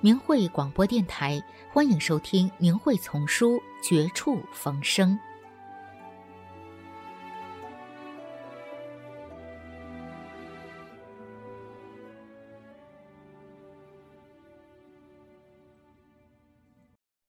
[0.00, 1.42] 明慧广播电台，
[1.72, 5.10] 欢迎收听《明慧丛书·绝处逢生》。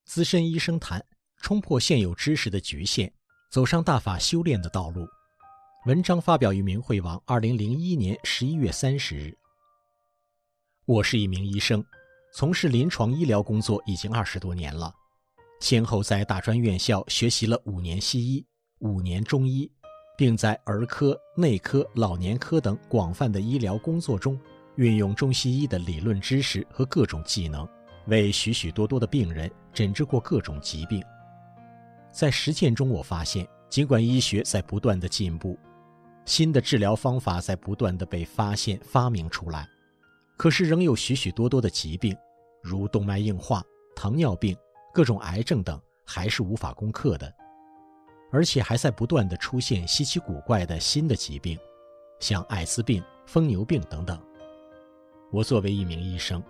[0.06, 1.04] 资深医生谈
[1.38, 3.12] 冲破现有知识的局限，
[3.50, 5.08] 走上大法修炼的道路。
[5.88, 9.36] 文章发表于明慧网，二零零一年十一月三十日。
[10.86, 11.84] 我是一名医生。
[12.32, 14.94] 从事临床医疗工作已经二十多年了，
[15.60, 18.46] 先后在大专院校学习了五年西医、
[18.80, 19.70] 五年中医，
[20.16, 24.40] 并在儿科、内科、老年科等广泛的医疗工作中，
[24.76, 27.68] 运用中西医的理论知识和各种技能，
[28.06, 31.04] 为许许多多的病人诊治过各种疾病。
[32.12, 35.58] 在实践中，我发现，尽管医学在不断的进步，
[36.26, 39.68] 新的治疗方法在不断的被发现、发明出来。
[40.40, 42.16] 可是仍有许许多多的疾病，
[42.64, 43.62] 如动脉硬化、
[43.94, 44.56] 糖尿病、
[44.94, 47.30] 各种癌症等，还是无法攻克的，
[48.32, 51.60] 而且还在不断的出现稀奇古怪的新的疾病，
[52.22, 54.18] 像艾滋病、疯牛病等等。
[55.30, 56.42] 我作为一名医生，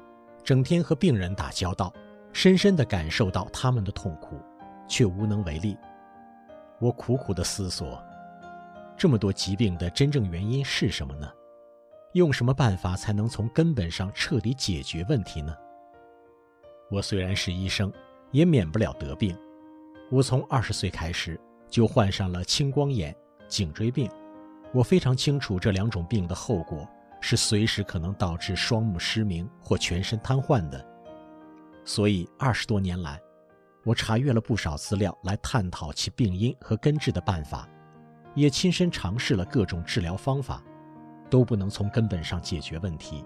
[0.43, 1.91] 整天和病人打交道，
[2.31, 4.39] 深深地感受到他们的痛苦，
[4.87, 5.75] 却无能为力。
[6.79, 7.99] 我苦苦地思索，
[8.95, 11.27] 这么多疾病的真正原因是什么呢？
[12.14, 15.55] 用什么办法才能从根本上彻底解决问题呢？
[16.89, 17.93] 我虽然是医生，
[18.32, 19.38] 也免不了得病。
[20.10, 21.39] 我从二十岁开始
[21.70, 23.16] 就患上了青光眼、
[23.47, 24.10] 颈椎病。
[24.74, 26.88] 我非常清楚这两种病的后果
[27.22, 30.84] 是随时可能导致双目失明或全身瘫痪的。
[31.86, 33.20] 所以二十多年来，
[33.84, 37.70] 我查阅了不少资料来探讨其病因和根治的办法，
[38.34, 40.64] 也亲身尝试了各种治疗方法。
[41.30, 43.23] 都不能从根本上解决问题，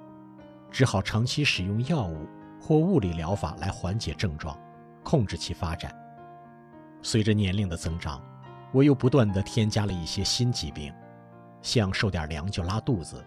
[0.69, 2.27] 只好长期使用药物
[2.59, 4.57] 或物理疗法来缓解症状，
[5.03, 5.93] 控制其发展。
[7.01, 8.21] 随着年龄的增长，
[8.71, 10.93] 我又不断地添加了一些新疾病，
[11.61, 13.23] 像受点凉就拉肚子，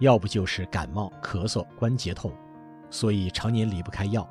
[0.00, 2.32] 要不就是感冒、咳嗽、关节痛，
[2.90, 4.28] 所以常年离不开药。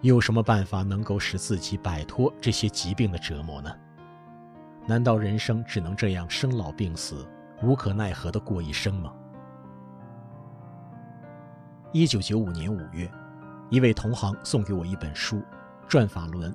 [0.00, 3.74] 有什么办法能够使自己摆脱这些疾病的折磨呢？
[4.86, 7.26] 难道人生只能这样生老病死？
[7.64, 9.10] 无可奈何的过一生吗？
[11.92, 13.10] 一九九五年五月，
[13.70, 15.36] 一位同行送给我一本书
[15.88, 16.52] 《转法轮》。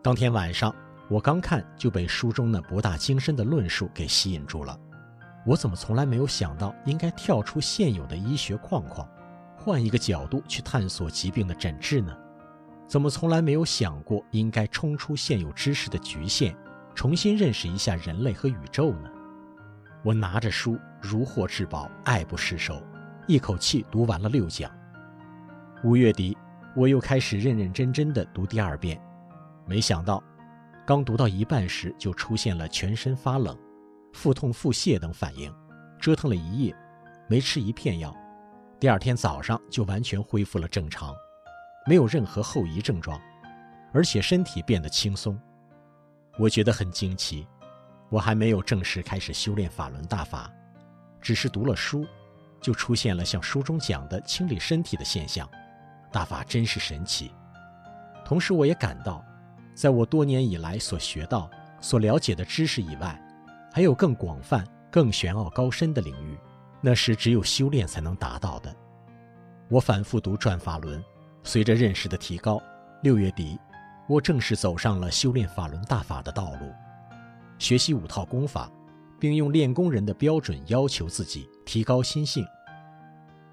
[0.00, 0.72] 当天晚上，
[1.10, 4.78] 我刚看就被书中那博大精深的论述给吸引住了。
[5.44, 9.08] 我怎么从来没有想到应该跳出现有的医学框框，
[9.56, 12.16] 换一个角度去探索疾病的诊治呢？
[12.86, 16.56] 怎么从来没有想过应该冲出现有知识的局限，
[16.94, 19.10] 重新认识一下人类和宇宙呢？
[20.06, 22.80] 我拿着书如获至宝，爱不释手，
[23.26, 24.70] 一口气读完了六讲。
[25.82, 26.38] 五月底，
[26.76, 29.02] 我又开始认认真真的读第二遍，
[29.66, 30.22] 没想到，
[30.86, 33.58] 刚读到一半时就出现了全身发冷、
[34.12, 35.52] 腹痛、腹泻等反应，
[35.98, 36.76] 折腾了一夜，
[37.26, 38.14] 没吃一片药，
[38.78, 41.12] 第二天早上就完全恢复了正常，
[41.84, 43.20] 没有任何后遗症状，
[43.92, 45.36] 而且身体变得轻松，
[46.38, 47.44] 我觉得很惊奇。
[48.08, 50.50] 我还没有正式开始修炼法轮大法，
[51.20, 52.06] 只是读了书，
[52.60, 55.48] 就出现了像书中讲的清理身体的现象。
[56.12, 57.32] 大法真是神奇。
[58.24, 59.24] 同时，我也感到，
[59.74, 61.50] 在我多年以来所学到
[61.80, 63.20] 所了解的知识以外，
[63.72, 66.38] 还有更广泛、更玄奥高深的领域，
[66.80, 68.74] 那是只有修炼才能达到的。
[69.68, 71.00] 我反复读《转法轮》，
[71.42, 72.62] 随着认识的提高，
[73.02, 73.58] 六月底，
[74.08, 76.72] 我正式走上了修炼法轮大法的道路，
[77.58, 78.70] 学习五套功法，
[79.18, 82.46] 并用练功人的标准要求自己，提高心性。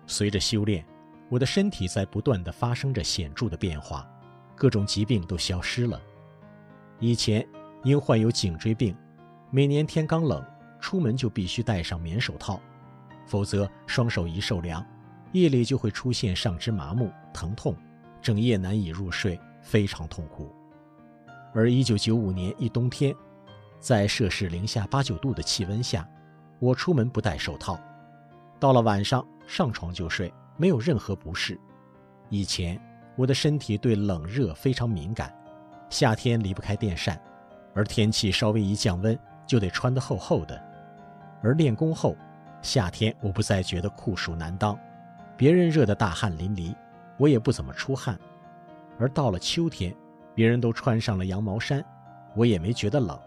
[0.06, 0.86] 随着修炼，
[1.30, 4.08] 我的身体在不断的发生着显著的变化，
[4.56, 6.02] 各种疾病都消失了。
[7.00, 7.48] 以前
[7.84, 8.96] 因患有颈椎病，
[9.50, 10.46] 每年天刚冷，
[10.80, 12.60] 出门就必须戴上棉手套，
[13.26, 14.86] 否则双手一受凉。
[15.32, 17.76] 夜里就会出现上肢麻木、疼痛，
[18.22, 20.54] 整夜难以入睡，非常痛苦。
[21.56, 23.16] 而1995年一冬天，
[23.84, 26.08] 在摄氏零下八九度的气温下，
[26.58, 27.78] 我出门不戴手套，
[28.58, 31.60] 到了晚上上床就睡，没有任何不适。
[32.30, 32.80] 以前
[33.18, 35.36] 我的身体对冷热非常敏感，
[35.90, 37.22] 夏天离不开电扇，
[37.74, 40.58] 而天气稍微一降温就得穿得厚厚的。
[41.42, 42.16] 而练功后，
[42.62, 44.80] 夏天我不再觉得酷暑难当。
[45.36, 46.74] 别人热得大汗淋漓，
[47.18, 48.16] 我也不怎么出汗；
[48.98, 49.94] 而到了秋天，
[50.34, 51.84] 别人都穿上了羊毛衫，
[52.34, 53.20] 我也没觉得冷。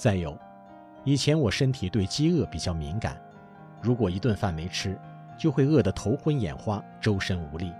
[0.00, 0.34] 再有，
[1.04, 3.20] 以前我身体对饥饿比较敏感，
[3.82, 4.98] 如果一顿饭没吃，
[5.38, 7.70] 就会饿得头昏眼花、周身无力。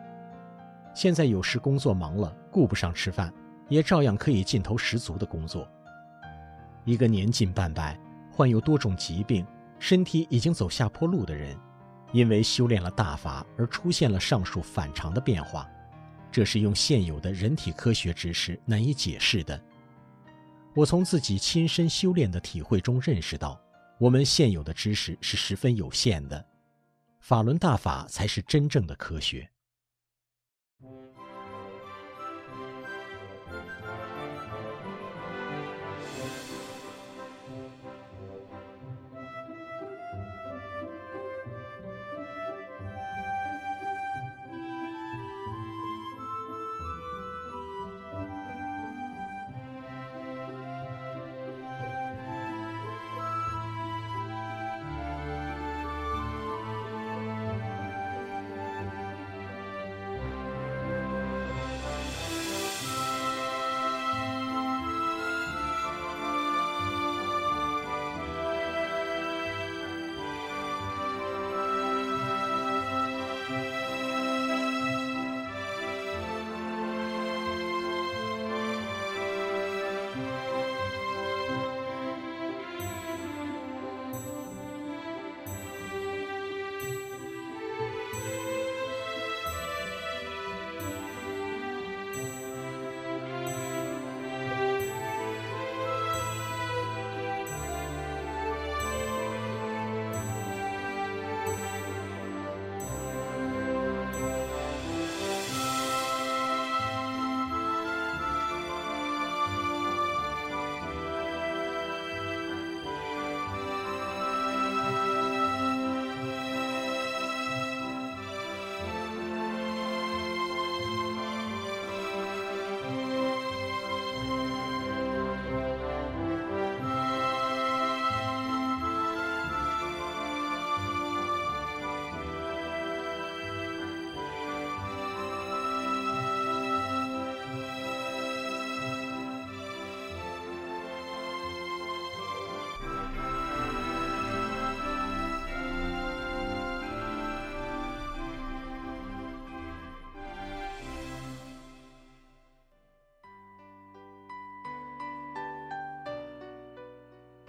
[0.92, 3.32] 现在有时工作忙了，顾不上吃饭，
[3.70, 5.66] 也照样可以劲头十足的工作。
[6.84, 7.98] 一个年近半百、
[8.30, 9.46] 患有多种疾病、
[9.78, 11.56] 身体已经走下坡路的人。
[12.12, 15.66] 因为修炼了大法而出现了上述反常的变化，
[16.30, 19.58] 这是用现有的人体科学知识难以解释的。
[20.74, 23.60] 我从自己亲身修炼的体会中认识到，
[23.98, 26.44] 我们现有的知识是十分有限的，
[27.20, 29.50] 法轮大法才是真正的科学。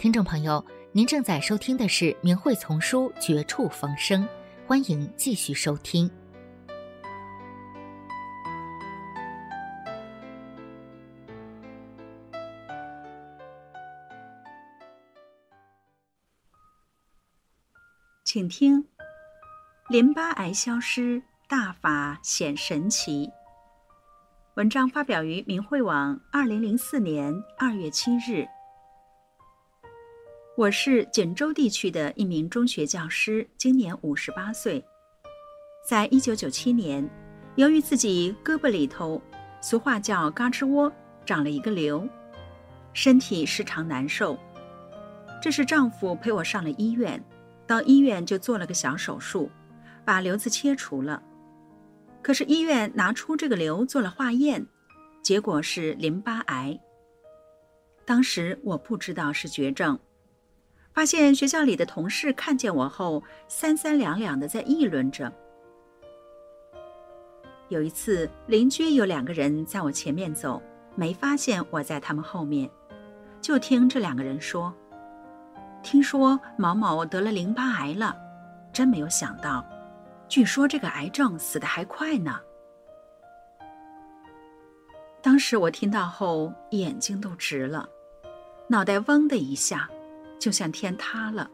[0.02, 4.24] 听众朋友，您正在收听的是《明慧丛书》《绝处逢生》，
[4.66, 6.10] 欢迎继续收听。
[18.24, 18.84] 请听：
[19.90, 23.30] 淋巴癌消失，大法显神奇。
[24.56, 28.48] 文章发表于明慧网，二零零四年二月七日。
[30.58, 34.84] 我是锦州地区的一名中学教师，今年五十八岁。
[35.88, 37.10] 在一九九七年，
[37.56, 39.20] 由于自己胳膊里头，
[39.62, 40.92] 俗话叫“嘎吱窝”，
[41.26, 42.06] 长了一个瘤，
[42.92, 44.38] 身体时常难受。
[45.42, 47.24] 这是丈夫陪我上了医院，
[47.66, 49.50] 到医院就做了个小手术，
[50.04, 51.24] 把瘤子切除了。
[52.22, 54.68] 可是医院拿出这个瘤做了化验，
[55.24, 56.78] 结果是淋巴癌。
[58.04, 59.98] 当时我不知道是绝症，
[60.94, 65.32] 发现学校里的同事看见我后，三三两两的在议论着。
[67.70, 70.62] 有一次，邻居有两个人在我前面走，
[70.96, 72.70] 没发现我在他们后面，
[73.40, 74.74] 就听这两个人说
[75.82, 78.14] ：“听说某某得了淋巴癌了，
[78.74, 79.66] 真没有想到，
[80.28, 82.38] 据说这个癌症死得还快呢。”
[85.24, 87.88] 当时我听到后，眼睛都直了，
[88.68, 89.90] 脑袋嗡的一下，
[90.42, 91.48] 就像天塌了。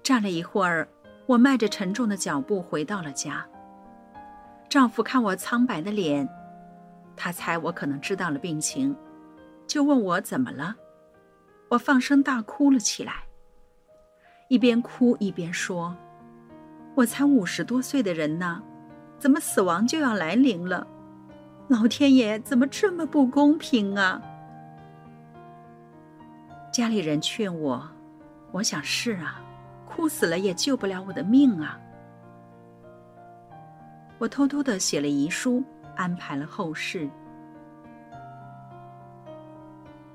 [0.00, 0.88] 站了一会儿，
[1.26, 3.44] 我迈着沉重的脚步回到了家。
[4.68, 6.28] 丈夫看我苍白的脸，
[7.16, 8.96] 他猜我可能知道了病情，
[9.66, 10.76] 就问我怎么了。
[11.68, 13.24] 我放声大哭了起来，
[14.48, 15.96] 一边哭一边说
[16.94, 18.62] ：“我才五十多岁的人呢，
[19.18, 20.86] 怎么死亡就要来临了？
[21.66, 24.22] 老天爷怎么这么不公平啊？”
[26.72, 27.82] 家里人劝我，
[28.52, 29.42] 我想是啊，
[29.84, 31.78] 哭死了也救不了我的命啊。
[34.18, 35.64] 我偷偷的写了遗书，
[35.96, 37.10] 安排了后事。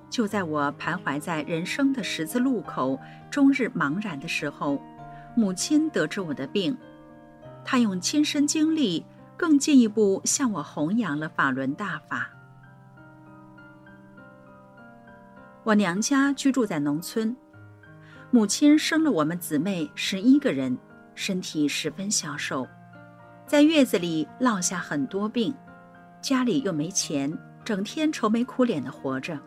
[0.10, 2.98] 就在我徘徊在人生的十字路口，
[3.30, 4.82] 终日茫然的时候，
[5.36, 6.78] 母亲得知我的病，
[7.66, 12.30] 她用亲身经历，更进一步向我弘扬了法轮大法。
[15.66, 17.36] 我娘家居住在农村，
[18.30, 20.78] 母亲生了我们姊妹十一个人，
[21.16, 22.68] 身体十分消瘦。
[23.48, 25.52] 在月子里落下很多病，
[26.22, 29.40] 家里又没钱，整天愁眉苦脸的活着。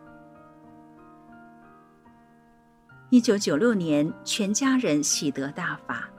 [3.10, 6.10] 一九九六年，全家人喜得大法。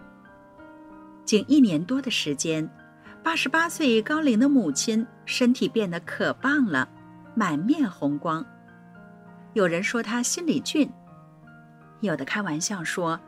[1.25, 2.67] 仅一年多的时间，
[3.21, 6.87] 八十八岁高龄的母亲身体变得可棒了，
[7.35, 8.45] 满面红光。
[9.53, 10.91] 有人说他心里俊，
[12.01, 13.19] 有的开玩笑说：“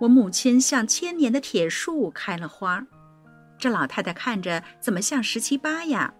[0.00, 2.86] 我母亲像千年的铁树开了花。”
[3.58, 6.14] 这老太太看着怎么像十七八呀？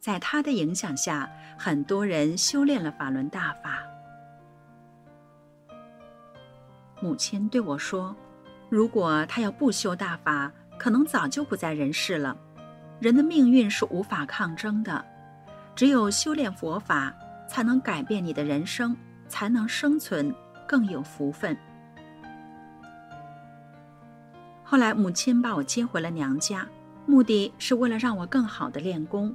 [0.00, 3.78] 在她的影响下，很多人修炼了法轮大法。
[7.00, 8.14] 母亲对我说
[8.68, 12.36] ：“如果她要不修大法，可能早就不在人世了。
[13.00, 15.04] 人的命运是无法抗争的，
[15.78, 17.14] 只有修炼佛法，
[17.46, 18.96] 才能改变你的人生，
[19.28, 20.34] 才能生存，
[20.66, 21.56] 更有福分。”
[24.66, 26.66] 后来，母亲把我接回了娘家，
[27.06, 29.32] 目的是为了让我更好的练功。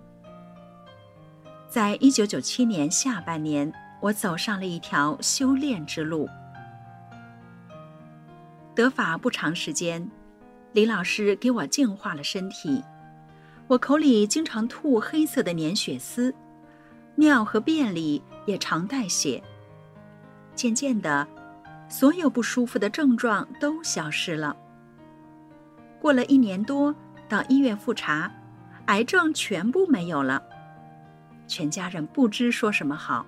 [1.69, 3.71] 在一九九七年下半年，
[4.01, 6.27] 我走上了一条修炼之路。
[8.75, 10.11] 得法不长时间，
[10.73, 12.83] 李老师给我净化了身体，
[13.67, 16.33] 我口里经常吐黑色的粘血丝，
[17.15, 19.41] 尿和便里也常带血。
[20.53, 21.27] 渐渐的，
[21.89, 24.55] 所有不舒服的症状都消失了。
[25.99, 26.93] 过了一年多，
[27.29, 28.31] 到医院复查，
[28.87, 30.43] 癌症全部没有了。
[31.47, 33.25] 全家人不知说什么好，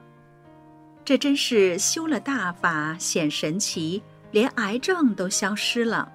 [1.04, 6.12] 这真是修了大法显神奇，连癌症都消失了。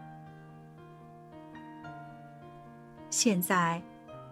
[3.09, 3.83] 现在，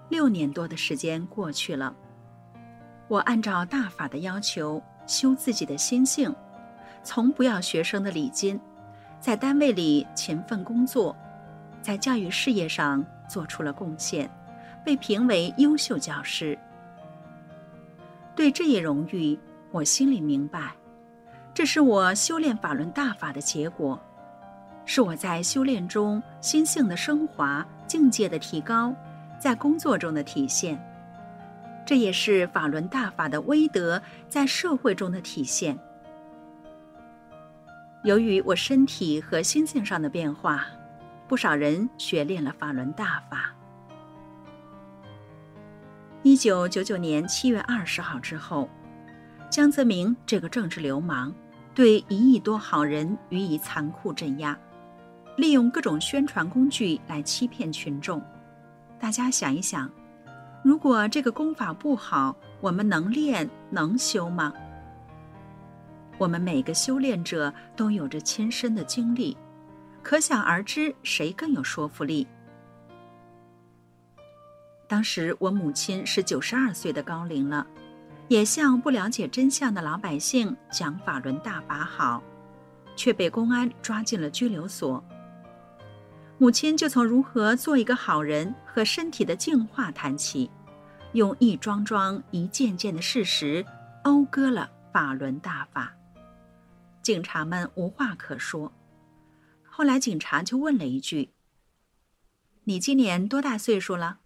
[0.09, 1.95] 六年多的时间过去了，
[3.09, 6.35] 我按照大法的要求修自己的心性，
[7.03, 8.59] 从不要学生的礼金，
[9.21, 11.15] 在单位里勤奋工作。
[11.81, 14.29] 在教育事业上做出了贡献，
[14.85, 16.59] 被评为优秀教师。
[18.35, 19.39] 对这一荣誉，
[19.71, 20.73] 我心里明白，
[21.55, 23.99] 这是我修炼法轮大法的结果，
[24.85, 28.95] 是我在修炼中心性的升华、境界的提高，
[29.39, 30.79] 在工作中的体现。
[31.87, 35.79] 这也是法轮大法的威德在社会中的体现。
[38.05, 40.67] 由于我身体和心性上的变化。
[41.29, 43.55] 不少人学练了法轮大法。
[46.23, 48.67] 一九九九年七月二十号之后，
[49.51, 51.33] 江泽民这个政治流氓
[51.75, 54.59] 对一亿多好人予以残酷镇压，
[55.37, 58.23] 利用各种宣传工具来欺骗群众。
[59.01, 59.91] 大家想一想，
[60.63, 64.53] 如果这个功法不好，我们能练能修吗？
[66.19, 69.37] 我们每个修炼者都有着亲身的经历。
[70.03, 72.27] 可想而知，谁更有说服力？
[74.89, 77.67] 当时我母亲是九十二岁的高龄了，
[78.27, 82.23] 也向不了解真相的老百姓讲法轮大法好，
[82.97, 85.05] 却被公安抓进了拘留所。
[86.41, 90.49] 母亲就从如何做一个好人和身体的净化谈起，
[91.13, 93.67] 用一桩桩、一件件的事实
[94.05, 95.93] 讴歌了法轮大法。
[97.03, 98.73] 警察们无话可说。
[99.65, 101.31] 后来警察就问了一句
[102.65, 104.21] ：“你今年多大岁数了？”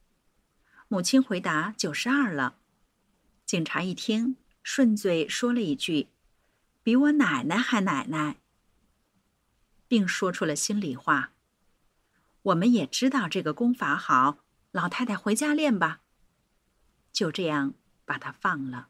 [0.89, 2.57] 母亲回答：“九十二了。”
[3.47, 6.09] 警察一听，顺嘴说了一句
[6.83, 8.37] ：“比我奶奶还奶奶。”
[9.89, 11.33] 并说出了心里话
[12.43, 14.39] ：“我们也知道这个功法好，
[14.71, 16.01] 老太太回家练吧。”
[17.13, 17.75] 就这样
[18.05, 18.89] 把它放了。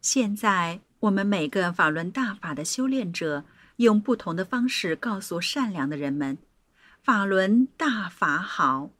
[0.00, 0.80] 现在。
[1.02, 3.44] 我们每个法轮大法的修炼者，
[3.78, 6.38] 用不同的方式告诉善良的人们：
[7.02, 8.90] 法轮大法好。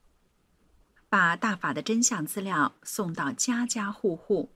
[1.09, 4.51] 把大法的真相资料送到家家户户，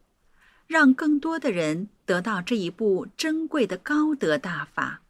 [0.66, 5.02] 让更多的人得到这一部珍贵的高德大法，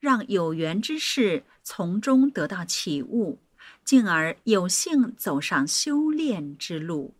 [0.00, 3.38] 让有缘之士从中得到启悟，
[3.84, 7.14] 进而有幸走上修炼之路。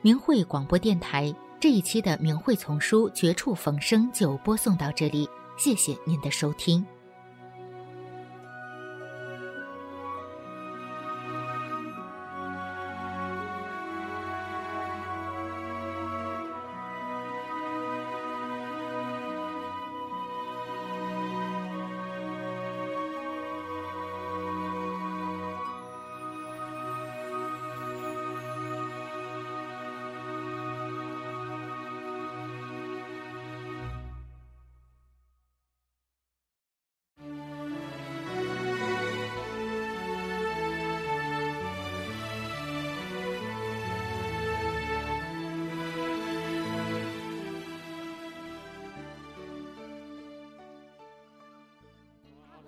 [0.00, 6.86] 明慧广播电台这一期的《明慧丛书》绝处逢生就播送到这里，谢谢您的收听。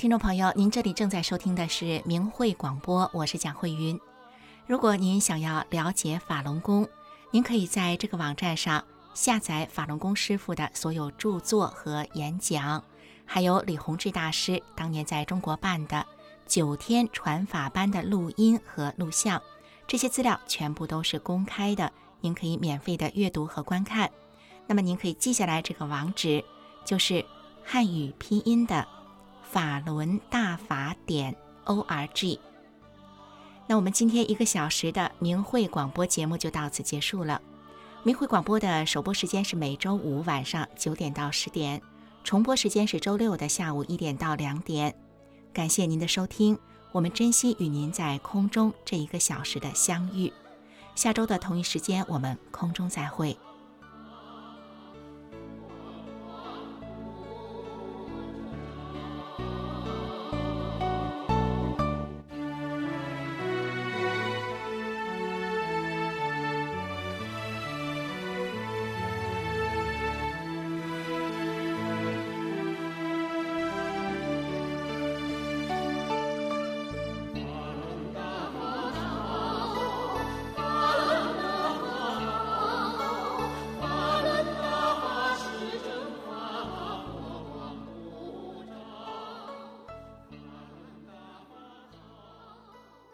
[0.01, 4.01] 听众朋友，您这里正在收听的是明慧广播，我是蒋慧云。
[4.67, 6.89] 如果您想要了解法轮功，
[7.31, 8.83] 您可以在这个网站上
[9.13, 12.83] 下载法轮功师傅的所有著作和演讲，
[13.27, 16.07] 还有李洪志大师当年在中国办的
[16.47, 19.43] 九天传法班的录音和录像，
[19.87, 21.93] 这些资料全部都是公开的，
[22.23, 24.11] 您可以免费的阅读和观看。
[24.67, 26.43] 那么您可以记下来这个网址，
[26.87, 27.23] 就是
[27.63, 28.89] 汉语拼音的。
[29.51, 31.35] 法轮大法点
[31.65, 32.39] o r g。
[33.67, 37.41] 那我们今天一个小时的明慧广播节目就到此结束了。
[38.03, 41.83] 明慧广播的首播时间是每周五晚上九点到十点，
[42.23, 44.95] 重播时间是周六的下午一点到两点。
[45.53, 46.57] 感谢您的收听，
[46.93, 50.33] 我们珍惜与您在空中这一个小时的相遇。
[50.95, 53.37] 下周的同一时间，我们空中再会。